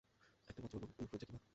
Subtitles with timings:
[0.49, 1.41] একটা বাচ্চা বলল, ইনফ্লুয়েঞ্জা কী মা?